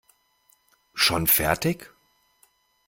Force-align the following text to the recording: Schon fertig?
Schon 0.95 1.27
fertig? 1.27 1.93